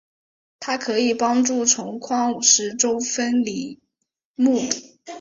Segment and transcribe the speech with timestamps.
[0.59, 3.79] 它可用于帮助从矿石中分离
[4.35, 4.67] 钼。